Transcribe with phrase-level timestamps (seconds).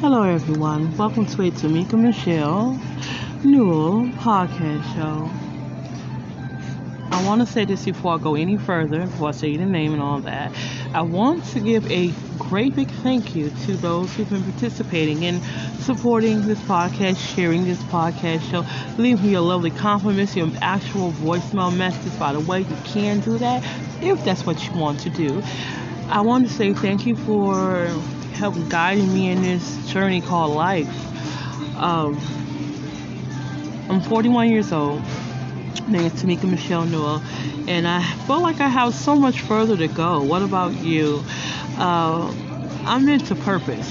[0.00, 0.96] Hello, everyone.
[0.96, 2.78] Welcome to a Tamika Michelle
[3.42, 5.30] Newell podcast show.
[7.10, 9.92] I want to say this before I go any further, before I say the name
[9.92, 10.52] and all that.
[10.92, 15.40] I want to give a great big thank you to those who've been participating in
[15.78, 18.64] supporting this podcast, sharing this podcast show,
[19.00, 22.14] Leave me your lovely compliments, your actual voicemail messages.
[22.16, 23.62] By the way, you can do that
[24.02, 25.42] if that's what you want to do.
[26.08, 27.86] I want to say thank you for
[28.34, 30.88] help guiding me in this journey called life.
[31.76, 32.18] Um,
[33.88, 35.02] I'm 41 years old.
[35.86, 37.22] My name is Tamika Michelle Newell,
[37.68, 40.22] and I feel like I have so much further to go.
[40.22, 41.22] What about you?
[41.76, 42.34] Uh,
[42.84, 43.88] I'm into purpose.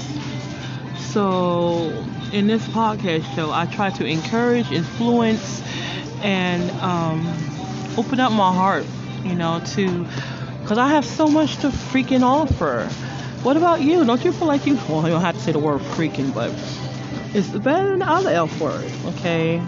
[0.98, 5.62] So, in this podcast show, I try to encourage, influence,
[6.22, 7.26] and um,
[7.96, 8.86] open up my heart,
[9.24, 10.06] you know, to
[10.62, 12.88] because I have so much to freaking offer.
[13.44, 14.06] What about you?
[14.06, 14.76] Don't you feel like you?
[14.88, 16.50] Well, you don't have to say the word freaking, but
[17.34, 19.62] it's better than the other F word, okay?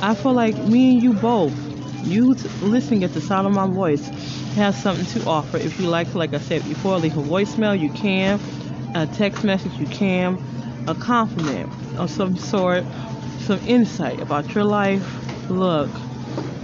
[0.00, 1.52] I feel like me and you both,
[2.06, 4.08] you listening at the sound of my voice,
[4.54, 5.58] have something to offer.
[5.58, 8.40] If you like, like I said before, leave a voicemail, you can.
[8.94, 10.42] A text message, you can.
[10.88, 12.84] A compliment of some sort,
[13.40, 15.06] some insight about your life.
[15.50, 15.90] Look,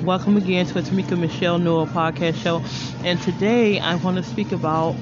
[0.00, 2.64] welcome again to a Tamika Michelle Newell podcast show.
[3.04, 4.96] And today I want to speak about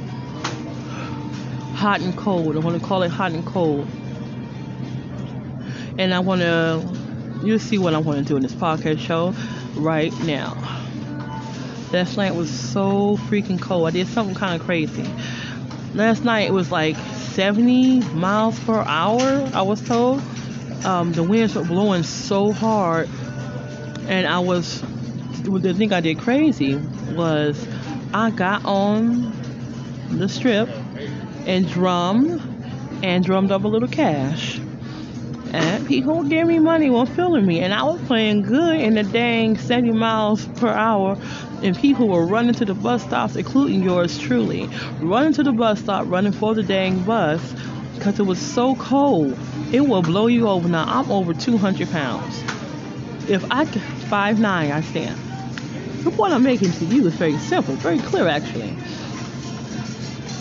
[1.78, 2.56] hot and cold.
[2.56, 3.86] I want to call it hot and cold.
[5.96, 6.82] And I want to,
[7.44, 9.32] you'll see what I want to do in this podcast show
[9.76, 10.54] right now.
[11.92, 13.86] Last night was so freaking cold.
[13.86, 15.08] I did something kind of crazy.
[15.94, 20.20] Last night it was like 70 miles per hour, I was told.
[20.84, 23.08] Um, the winds were blowing so hard.
[24.08, 24.82] And I was,
[25.44, 26.74] the thing I did crazy
[27.12, 27.64] was
[28.12, 29.32] I got on
[30.10, 30.68] the strip
[31.48, 32.42] and drummed
[33.02, 34.60] and drummed up a little cash.
[35.50, 39.02] And people gave me money while filming me, and I was playing good in the
[39.02, 41.16] dang 70 miles per hour.
[41.62, 44.68] And people were running to the bus stops, including yours truly,
[45.00, 47.40] running to the bus stop, running for the dang bus,
[47.94, 49.36] because it was so cold.
[49.72, 50.68] It will blow you over.
[50.68, 52.44] Now I'm over 200 pounds.
[53.26, 55.18] If I could, 5'9", I stand.
[56.04, 58.76] The point I'm making to you is very simple, very clear actually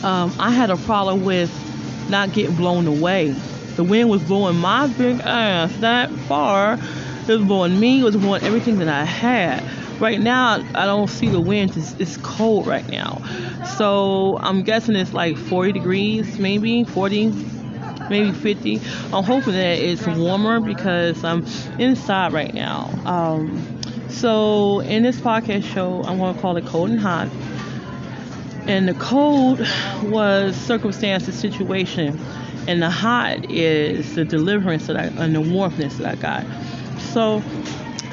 [0.03, 1.51] um, I had a problem with
[2.09, 3.31] not getting blown away.
[3.75, 6.73] The wind was blowing my big ass that far.
[6.73, 8.01] It was blowing me.
[8.01, 9.63] It was blowing everything that I had.
[9.99, 11.75] Right now, I don't see the wind.
[11.75, 13.21] It's, it's cold right now.
[13.77, 17.31] So I'm guessing it's like 40 degrees, maybe 40,
[18.09, 18.75] maybe 50.
[19.11, 21.45] I'm hoping that it's warmer because I'm
[21.79, 22.89] inside right now.
[23.05, 27.27] Um, so in this podcast show, I'm going to call it Cold and Hot
[28.67, 29.59] and the cold
[30.03, 32.19] was circumstance, the situation,
[32.67, 36.45] and the hot is the deliverance that I and the warmthness that I got.
[36.99, 37.41] So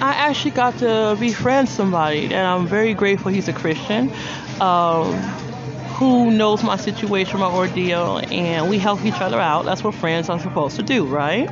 [0.00, 3.32] I actually got to befriend somebody, and I'm very grateful.
[3.32, 4.12] He's a Christian.
[4.60, 5.12] Um,
[5.94, 9.64] who knows my situation, my ordeal, and we help each other out.
[9.64, 11.48] That's what friends are supposed to do, right?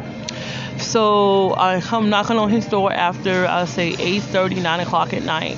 [0.79, 5.57] So I come knocking on his door after I say 8:30, 9 o'clock at night,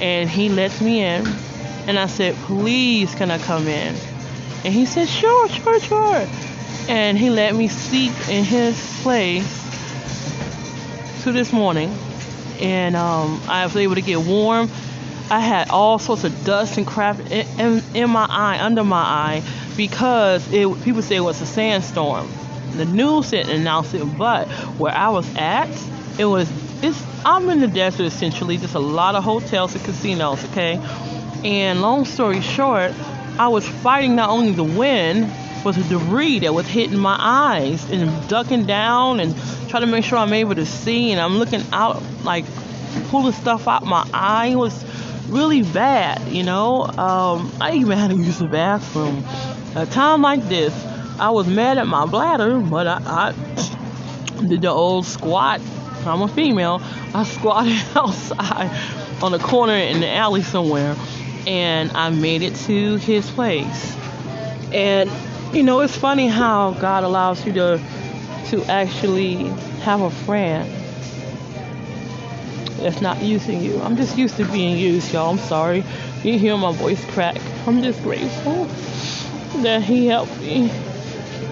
[0.00, 1.24] and he lets me in
[1.88, 3.96] and I said, please, can I come in?
[4.64, 6.28] And he said, sure, sure, sure.
[6.88, 9.46] And he let me sleep in his place
[11.22, 11.96] to this morning.
[12.60, 14.68] And um, I was able to get warm.
[15.30, 19.02] I had all sorts of dust and crap in, in, in my eye, under my
[19.02, 19.42] eye,
[19.76, 22.28] because it, people say it was a sandstorm.
[22.72, 24.46] The news didn't announce it, but
[24.78, 25.70] where I was at,
[26.18, 26.50] it was.
[26.82, 27.02] It's.
[27.24, 28.56] I'm in the desert essentially.
[28.56, 30.44] Just a lot of hotels and casinos.
[30.50, 30.76] Okay,
[31.44, 32.92] and long story short,
[33.38, 35.32] I was fighting not only the wind,
[35.62, 39.36] but the debris that was hitting my eyes and ducking down and
[39.68, 41.12] trying to make sure I'm able to see.
[41.12, 42.44] And I'm looking out, like
[43.08, 44.46] pulling stuff out my eye.
[44.46, 44.84] It was
[45.28, 46.82] really bad, you know.
[46.82, 49.22] Um, I even had to use the bathroom.
[49.76, 50.74] At a time like this,
[51.20, 55.60] I was mad at my bladder, but I, I did the old squat.
[56.04, 56.80] I'm a female.
[57.14, 58.70] I squatted outside
[59.22, 60.96] on the corner in the alley somewhere
[61.46, 63.96] and I made it to his place.
[64.72, 65.10] And
[65.52, 67.80] you know, it's funny how God allows you to
[68.48, 69.44] to actually
[69.82, 70.70] have a friend
[72.78, 73.80] that's not using you.
[73.80, 75.30] I'm just used to being used, y'all.
[75.30, 75.84] I'm sorry.
[76.22, 77.36] You hear my voice crack.
[77.66, 78.64] I'm just grateful
[79.62, 80.68] that he helped me,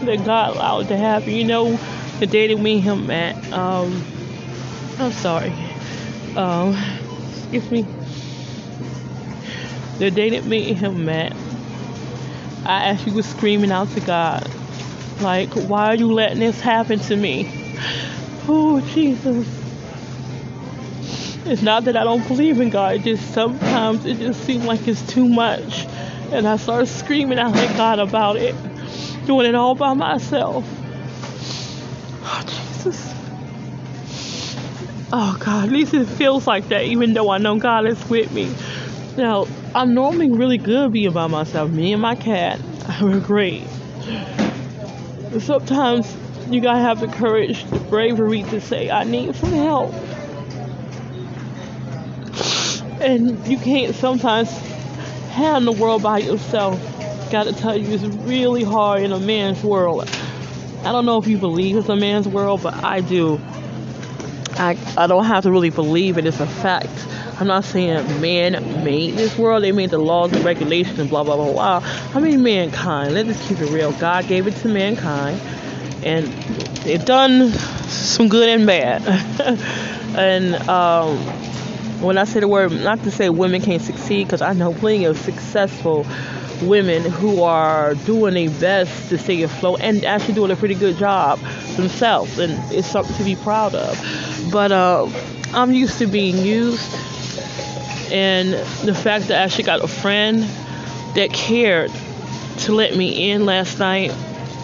[0.02, 1.30] that God allowed to happen.
[1.30, 1.78] You know,
[2.20, 4.04] the day that me and him met, um,
[4.98, 5.52] I'm sorry.
[6.36, 6.76] Um,
[7.50, 7.95] excuse me
[9.98, 11.34] the day that me and him met,
[12.64, 14.48] I actually was screaming out to God
[15.20, 17.50] Like, why are you letting this happen to me?
[18.48, 19.46] Oh, Jesus.
[21.46, 24.86] It's not that I don't believe in God, it just sometimes it just seems like
[24.86, 25.86] it's too much.
[26.32, 28.54] And I start screaming out at God about it,
[29.26, 30.66] doing it all by myself.
[32.22, 33.14] Oh, Jesus.
[35.12, 38.30] Oh, God, at least it feels like that, even though I know God is with
[38.32, 38.52] me.
[39.16, 39.46] Now,
[39.76, 41.70] I'm normally really good being by myself.
[41.70, 42.58] Me and my cat,
[43.02, 43.62] we're great.
[45.38, 46.16] Sometimes
[46.48, 49.92] you gotta have the courage, the bravery to say, I need some help.
[53.02, 54.50] And you can't sometimes
[55.32, 56.80] handle the world by yourself.
[57.30, 60.08] Gotta tell you, it's really hard in a man's world.
[60.84, 63.38] I don't know if you believe it's a man's world, but I do.
[64.52, 67.06] I, I don't have to really believe it, it's a fact.
[67.38, 71.22] I'm not saying man made this world, they made the laws and regulations and blah
[71.24, 71.82] blah blah blah.
[72.14, 73.14] I mean mankind.
[73.14, 73.92] Let's just keep it real.
[73.92, 75.40] God gave it to mankind
[76.02, 76.26] and
[76.84, 77.50] they've done
[77.88, 79.02] some good and bad.
[80.16, 81.18] and um,
[82.00, 85.04] when I say the word, not to say women can't succeed, because I know plenty
[85.04, 86.06] of successful
[86.62, 90.96] women who are doing their best to stay afloat and actually doing a pretty good
[90.96, 91.38] job
[91.76, 94.50] themselves, and it's something to be proud of.
[94.52, 95.08] But uh,
[95.52, 96.92] I'm used to being used,
[98.12, 98.52] and
[98.86, 100.42] the fact that I actually got a friend
[101.14, 101.90] that cared
[102.58, 104.10] to let me in last night,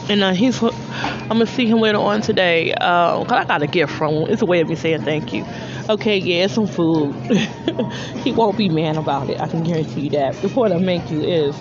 [0.08, 2.74] and uh, he's I'm gonna see him later on today.
[2.74, 4.30] Uh, cause I got a gift from him.
[4.30, 5.44] It's a way of me saying thank you.
[5.88, 7.14] Okay, yeah, some food.
[8.22, 9.40] he won't be mad about it.
[9.40, 10.34] I can guarantee you that.
[10.36, 11.56] The point I make you is,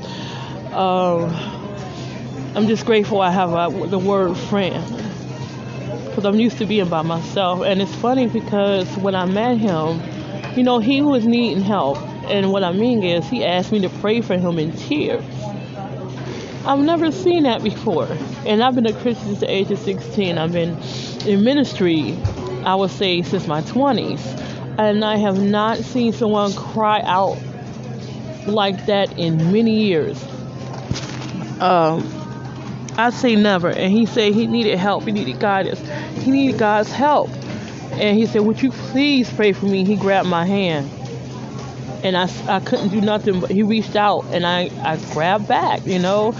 [0.73, 1.33] um,
[2.55, 4.83] I'm just grateful I have a, the word friend.
[6.05, 7.61] Because I'm used to being by myself.
[7.61, 10.01] And it's funny because when I met him,
[10.55, 11.97] you know, he was needing help.
[12.25, 15.23] And what I mean is, he asked me to pray for him in tears.
[16.65, 18.07] I've never seen that before.
[18.45, 20.37] And I've been a Christian since the age of 16.
[20.37, 20.77] I've been
[21.25, 22.15] in ministry,
[22.63, 24.19] I would say, since my 20s.
[24.77, 27.37] And I have not seen someone cry out
[28.45, 30.23] like that in many years.
[31.59, 32.07] Um,
[32.97, 33.69] I say never.
[33.69, 35.05] And he said he needed help.
[35.05, 35.79] He needed guidance.
[36.23, 37.29] He needed God's help.
[37.93, 39.83] And he said, Would you please pray for me?
[39.83, 40.89] He grabbed my hand.
[42.03, 45.85] And I, I couldn't do nothing, but he reached out and I, I grabbed back,
[45.85, 46.33] you know.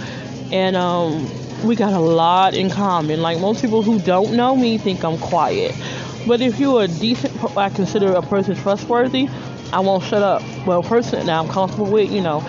[0.50, 1.30] And um,
[1.62, 3.22] we got a lot in common.
[3.22, 5.74] Like most people who don't know me think I'm quiet.
[6.26, 9.28] But if you're a decent, I consider a person trustworthy,
[9.72, 10.42] I won't shut up.
[10.66, 12.40] Well, person that I'm comfortable with, you know.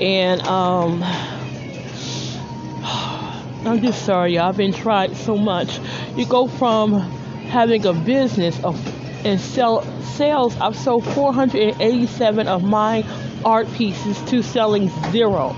[0.00, 1.02] And um,
[3.64, 4.48] I'm just sorry, y'all.
[4.48, 5.80] I've been tried so much.
[6.16, 7.15] You go from
[7.48, 8.76] having a business of
[9.24, 10.56] and sell sales.
[10.58, 13.04] I've sold 487 of my
[13.44, 15.56] art pieces to selling zero.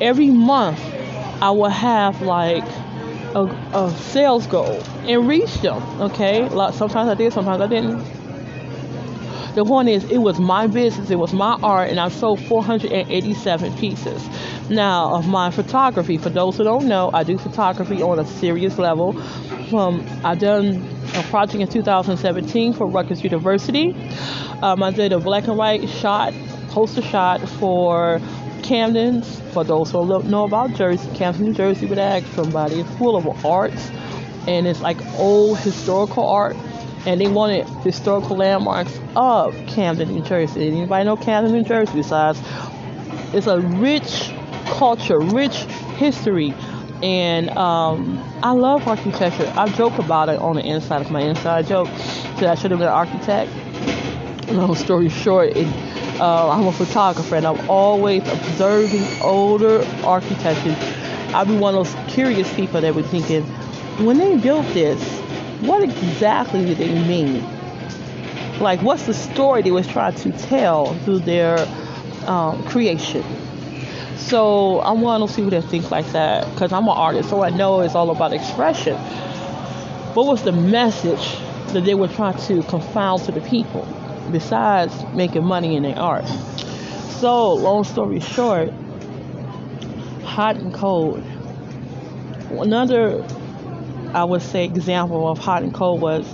[0.00, 0.80] Every month,
[1.40, 2.64] I will have like
[3.34, 3.44] a,
[3.74, 5.82] a sales goal and reach them.
[6.00, 8.04] Okay, like sometimes I did, sometimes I didn't.
[9.54, 13.76] The point is, it was my business, it was my art, and I sold 487
[13.78, 14.28] pieces.
[14.70, 18.78] Now, of my photography, for those who don't know, I do photography on a serious
[18.78, 19.20] level.
[19.74, 23.94] Um, I've done a project in 2017 for Rutgers University.
[24.62, 26.32] Um, I did a black and white shot,
[26.68, 28.20] poster shot for
[28.62, 29.40] Camden's.
[29.52, 32.80] For those who don't know about Jersey, Camden, New Jersey, would ask somebody.
[32.80, 33.90] It's full of arts,
[34.46, 36.56] and it's like old historical art.
[37.06, 40.68] And they wanted historical landmarks of Camden, New Jersey.
[40.68, 41.94] Anybody know Camden, New Jersey?
[41.94, 42.40] Besides,
[43.32, 44.32] it's a rich
[44.66, 45.56] culture, rich
[45.96, 46.54] history
[47.02, 49.52] and um, I love architecture.
[49.56, 51.88] I joke about it on the inside of my inside joke
[52.36, 53.50] that I should have been an architect.
[54.48, 55.66] Long story short, it,
[56.20, 60.76] uh, I'm a photographer and I'm always observing older architecture.
[61.34, 63.42] I'll be one of those curious people that were thinking,
[64.04, 65.02] when they built this,
[65.60, 67.44] what exactly did they mean?
[68.60, 71.58] Like, what's the story they was trying to tell through their
[72.26, 73.24] um, creation?
[74.28, 77.48] So one of those people that think like that because I'm an artist, so I
[77.48, 78.94] know it's all about expression.
[80.14, 81.38] What was the message
[81.72, 83.88] that they were trying to confound to the people
[84.30, 86.26] besides making money in their art?
[87.20, 88.70] So, long story short,
[90.24, 91.24] hot and cold.
[92.50, 93.26] Another,
[94.12, 96.26] I would say, example of hot and cold was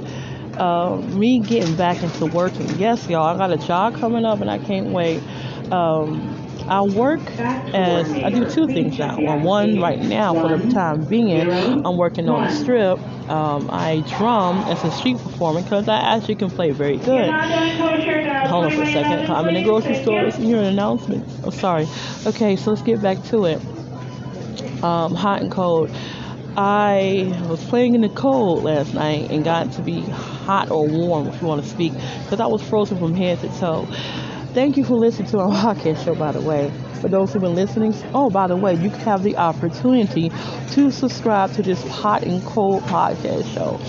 [0.58, 2.68] uh, me getting back into working.
[2.76, 5.22] Yes, y'all, I got a job coming up and I can't wait.
[5.70, 6.33] Um,
[6.68, 9.20] I work as I do two things now.
[9.20, 11.40] Well, one right now for the time being,
[11.86, 12.98] I'm working on the strip.
[13.28, 17.30] Um, I drum as a street performer because I actually can play very good.
[17.30, 19.30] Hold on for a second.
[19.30, 20.20] I'm in the grocery store.
[20.20, 21.26] It's your announcement.
[21.44, 21.86] Oh, sorry.
[22.26, 23.60] Okay, so let's get back to it.
[24.82, 25.90] Um, hot and cold.
[26.56, 31.26] I was playing in the cold last night and got to be hot or warm,
[31.26, 33.88] if you want to speak, because I was frozen from head to toe.
[34.54, 35.44] Thank you for listening to my
[35.74, 36.70] podcast show, by the way.
[37.00, 40.30] For those who've been listening, oh, by the way, you have the opportunity
[40.70, 43.80] to subscribe to this hot and cold podcast show.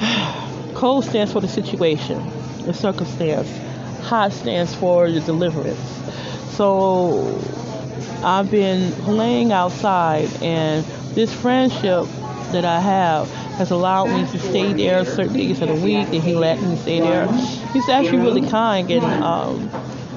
[0.74, 2.18] Cold stands for the situation,
[2.64, 3.46] the circumstance.
[4.06, 5.78] Hot stands for the deliverance.
[6.56, 7.38] So
[8.24, 10.82] I've been playing outside, and
[11.14, 12.06] this friendship
[12.52, 16.22] that I have has allowed me to stay there certain days of the week, and
[16.22, 17.28] he let me stay there.
[17.72, 19.70] He's actually really kind, and um,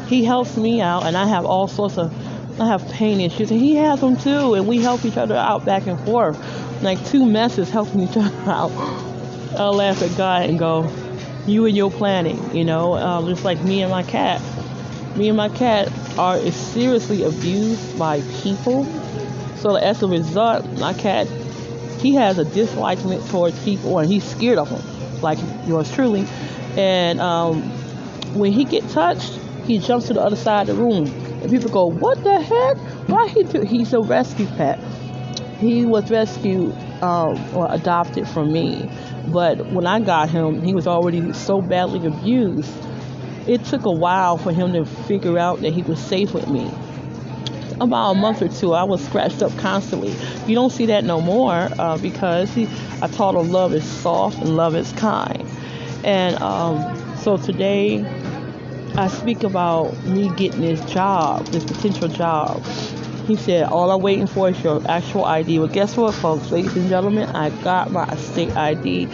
[0.07, 2.11] he helps me out, and I have all sorts of
[2.59, 5.65] I have pain issues, and he has them too, and we help each other out
[5.65, 6.37] back and forth,
[6.83, 8.71] like two messes helping each other out.
[9.57, 10.89] I laugh at God and go,
[11.47, 14.41] "You and your planning," you know, um, just like me and my cat.
[15.15, 18.85] Me and my cat are seriously abused by people.
[19.57, 21.27] So as a result, my cat,
[21.99, 26.27] he has a dislike towards people, and he's scared of them, like yours truly.
[26.77, 27.61] And um,
[28.33, 31.69] when he get touched, he jumps to the other side of the room, and people
[31.69, 32.77] go, "What the heck?
[33.07, 34.79] Why he do?" He's a rescue pet.
[35.59, 38.89] He was rescued um, or adopted from me,
[39.27, 42.71] but when I got him, he was already so badly abused.
[43.47, 46.71] It took a while for him to figure out that he was safe with me.
[47.79, 50.15] About a month or two, I was scratched up constantly.
[50.47, 52.67] You don't see that no more uh, because he,
[53.01, 55.45] I taught him love is soft and love is kind.
[56.03, 58.05] And um, so today,
[58.95, 62.63] I speak about me getting this job, this potential job.
[63.27, 65.59] He said, All I'm waiting for is your actual ID.
[65.59, 67.29] Well, guess what, folks, ladies and gentlemen?
[67.29, 69.07] I got my state ID.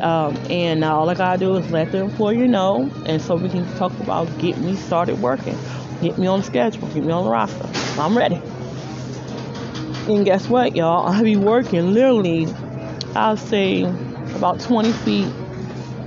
[0.00, 3.48] Um, and now all I gotta do is let the employer know, and so we
[3.48, 5.56] can talk about getting me started working,
[6.02, 7.66] get me on schedule, get me on the roster.
[7.98, 8.40] I'm ready.
[10.06, 11.06] And guess what, y'all?
[11.12, 12.46] I'll be working literally,
[13.14, 13.84] I'll say
[14.34, 15.32] about 20 feet,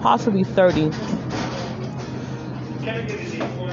[0.01, 0.91] possibly 30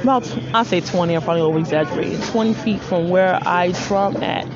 [0.07, 1.15] about I say 20.
[1.15, 2.21] I'm probably over exaggerating.
[2.21, 4.47] 20 feet from where I drum at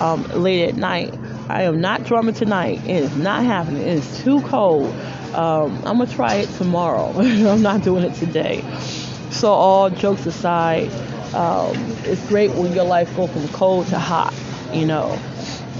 [0.00, 1.14] um, late at night.
[1.48, 2.84] I am not drumming tonight.
[2.84, 3.80] It is not happening.
[3.80, 4.94] It is too cold.
[5.34, 7.12] Um, I'm gonna try it tomorrow.
[7.16, 8.62] I'm not doing it today.
[9.30, 10.90] So all jokes aside,
[11.34, 11.74] um,
[12.04, 14.34] it's great when your life goes from cold to hot.
[14.72, 15.18] You know,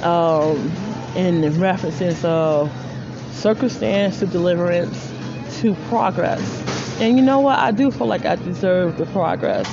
[0.03, 0.73] um,
[1.15, 2.73] in the references of
[3.33, 5.10] circumstance to deliverance
[5.61, 7.59] to progress and you know what?
[7.59, 9.67] I do feel like I deserve the progress.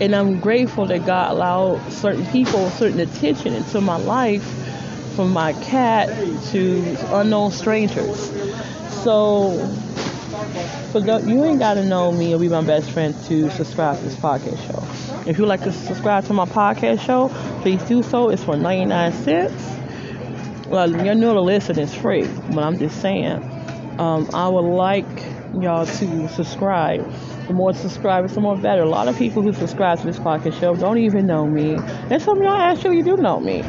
[0.00, 4.42] And I'm grateful that God allowed certain people certain attention into my life,
[5.14, 6.08] from my cat
[6.52, 8.30] to unknown strangers.
[9.02, 9.58] So,
[10.90, 13.98] for the, you ain't got to know me or be my best friend to subscribe
[13.98, 15.30] to this podcast show.
[15.30, 17.28] If you like to subscribe to my podcast show,
[17.60, 18.30] please do so.
[18.30, 19.76] It's for 99 cents.
[20.68, 23.55] Well, you know the listen is free, but I'm just saying.
[23.98, 25.06] Um, I would like
[25.58, 27.10] y'all to subscribe.
[27.46, 28.82] The more subscribers, the more better.
[28.82, 31.76] A lot of people who subscribe to this podcast show don't even know me.
[32.10, 33.64] And some of y'all actually do know me.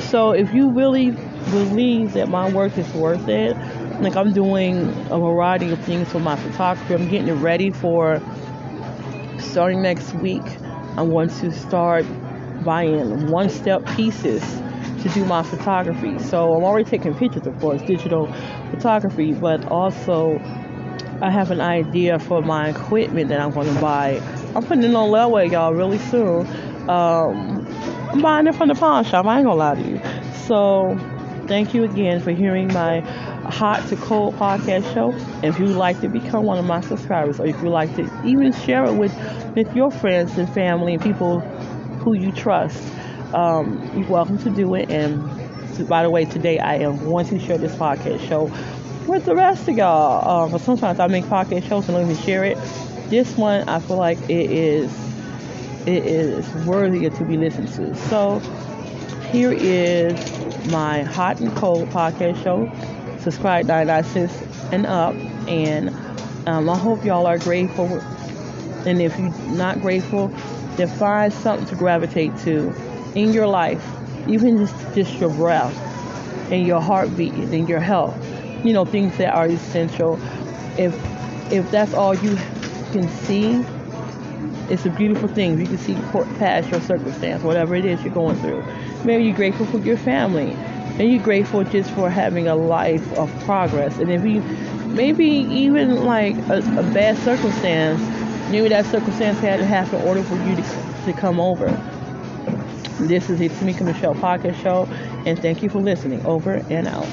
[0.00, 1.10] So if you really
[1.50, 3.56] believe that my work is worth it,
[4.00, 8.20] like I'm doing a variety of things for my photography, I'm getting it ready for
[9.38, 10.42] starting next week.
[10.96, 12.04] I want to start
[12.64, 14.42] buying one step pieces
[15.02, 16.18] to do my photography.
[16.18, 18.32] So I'm already taking pictures, of course, digital
[18.70, 20.38] photography, but also
[21.20, 24.20] I have an idea for my equipment that I'm going to buy.
[24.54, 26.46] I'm putting it on layaway, y'all, really soon.
[26.88, 27.66] Um,
[28.10, 29.26] I'm buying it from the pawn shop.
[29.26, 30.00] I ain't gonna lie to you.
[30.46, 30.96] So,
[31.46, 33.00] thank you again for hearing my
[33.50, 35.12] hot to cold podcast show.
[35.46, 38.52] If you'd like to become one of my subscribers, or if you'd like to even
[38.52, 39.14] share it with
[39.54, 41.40] with your friends and family and people
[42.00, 42.82] who you trust,
[43.34, 44.90] um, you're welcome to do it.
[44.90, 45.22] And
[45.88, 48.50] by the way, today I am going to share this podcast show
[49.06, 50.44] with the rest of y'all.
[50.44, 52.58] Um, but sometimes I make podcast shows and don't even share it.
[53.08, 54.92] This one, I feel like it is
[55.86, 57.94] it is worthy to be listened to.
[58.08, 58.40] So
[59.30, 60.14] here is
[60.70, 62.70] my hot and cold podcast show.
[63.20, 64.42] Subscribe 99 cents
[64.72, 65.14] and up,
[65.48, 65.88] and
[66.46, 67.86] um, I hope y'all are grateful.
[68.86, 70.28] And if you're not grateful,
[70.76, 72.70] then find something to gravitate to
[73.18, 73.84] in your life,
[74.28, 75.76] even just, just your breath
[76.50, 78.16] and your heartbeat and your health.
[78.64, 80.18] You know, things that are essential.
[80.78, 80.94] If
[81.52, 82.36] if that's all you
[82.92, 83.64] can see,
[84.70, 85.58] it's a beautiful thing.
[85.58, 85.94] You can see
[86.38, 88.62] past your circumstance, whatever it is you're going through.
[89.04, 90.56] Maybe you're grateful for your family.
[90.98, 93.98] Maybe you're grateful just for having a life of progress.
[93.98, 94.40] And if you,
[94.88, 98.00] maybe even like a, a bad circumstance,
[98.50, 100.62] maybe that circumstance had to happen in order for you to,
[101.06, 101.68] to come over.
[102.98, 104.88] This is the Tamika Michelle Podcast Show,
[105.24, 106.24] and thank you for listening.
[106.26, 107.06] Over and out.